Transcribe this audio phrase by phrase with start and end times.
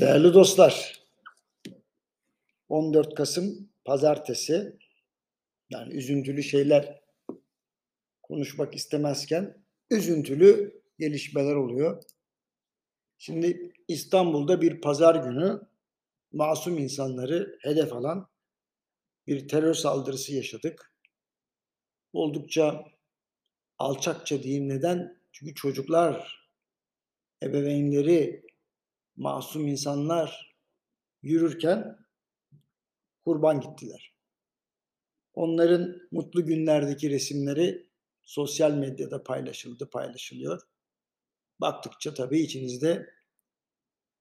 [0.00, 1.02] Değerli dostlar,
[2.68, 4.78] 14 Kasım Pazartesi,
[5.70, 7.00] yani üzüntülü şeyler
[8.22, 12.02] konuşmak istemezken üzüntülü gelişmeler oluyor.
[13.18, 15.60] Şimdi İstanbul'da bir pazar günü
[16.32, 18.28] masum insanları hedef alan
[19.26, 20.94] bir terör saldırısı yaşadık.
[22.12, 22.84] Oldukça
[23.78, 25.20] alçakça diyeyim neden?
[25.32, 26.48] Çünkü çocuklar,
[27.42, 28.53] ebeveynleri,
[29.16, 30.56] masum insanlar
[31.22, 31.98] yürürken
[33.24, 34.14] kurban gittiler.
[35.34, 37.86] Onların mutlu günlerdeki resimleri
[38.22, 40.62] sosyal medyada paylaşıldı, paylaşılıyor.
[41.60, 43.10] Baktıkça tabii içinizde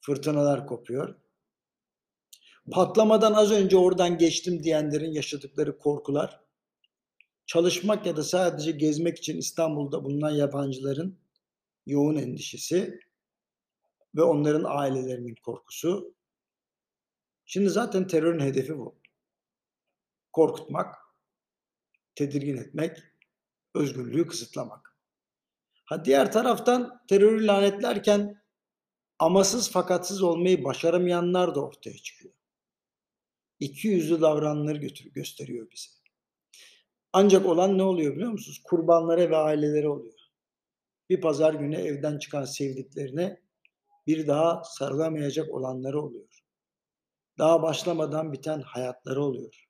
[0.00, 1.14] fırtınalar kopuyor.
[2.70, 6.40] Patlamadan az önce oradan geçtim diyenlerin yaşadıkları korkular,
[7.46, 11.18] çalışmak ya da sadece gezmek için İstanbul'da bulunan yabancıların
[11.86, 13.00] yoğun endişesi
[14.16, 16.14] ve onların ailelerinin korkusu.
[17.44, 18.98] Şimdi zaten terörün hedefi bu.
[20.32, 20.94] Korkutmak,
[22.14, 22.98] tedirgin etmek,
[23.74, 24.96] özgürlüğü kısıtlamak.
[25.84, 28.42] Ha diğer taraftan terörü lanetlerken
[29.18, 32.34] amasız fakatsız olmayı başaramayanlar da ortaya çıkıyor.
[33.60, 35.90] İki yüzlü davrananları götür, gösteriyor bize.
[37.12, 38.60] Ancak olan ne oluyor biliyor musunuz?
[38.64, 40.18] Kurbanlara ve ailelere oluyor.
[41.10, 43.45] Bir pazar günü evden çıkan sevdiklerine
[44.06, 46.42] bir daha sarılamayacak olanları oluyor.
[47.38, 49.68] Daha başlamadan biten hayatları oluyor.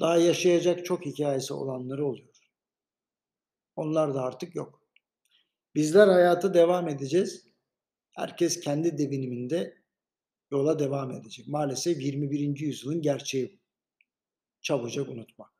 [0.00, 2.38] Daha yaşayacak çok hikayesi olanları oluyor.
[3.76, 4.82] Onlar da artık yok.
[5.74, 7.46] Bizler hayatı devam edeceğiz.
[8.10, 9.82] Herkes kendi deviniminde
[10.50, 11.48] yola devam edecek.
[11.48, 12.60] Maalesef 21.
[12.60, 13.62] yüzyılın gerçeği bu.
[14.62, 15.50] Çabucak unutmak.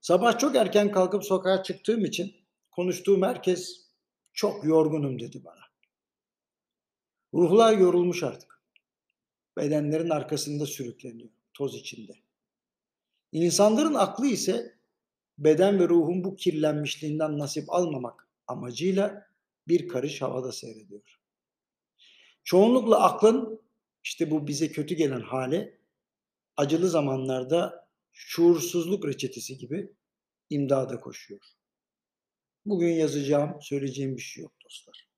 [0.00, 2.36] Sabah çok erken kalkıp sokağa çıktığım için
[2.70, 3.90] konuştuğum herkes
[4.32, 5.63] çok yorgunum dedi bana.
[7.34, 8.62] Ruhlar yorulmuş artık.
[9.56, 12.12] Bedenlerin arkasında sürükleniyor, toz içinde.
[13.32, 14.78] İnsanların aklı ise
[15.38, 19.26] beden ve ruhun bu kirlenmişliğinden nasip almamak amacıyla
[19.68, 21.20] bir karış havada seyrediyor.
[22.44, 23.60] Çoğunlukla aklın
[24.04, 25.78] işte bu bize kötü gelen hali
[26.56, 29.92] acılı zamanlarda şuursuzluk reçetesi gibi
[30.50, 31.40] imdada koşuyor.
[32.66, 35.08] Bugün yazacağım, söyleyeceğim bir şey yok dostlar.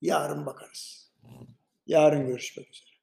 [0.00, 1.05] Yarın bakarız.
[1.86, 2.95] Yarın görüşmek üzere.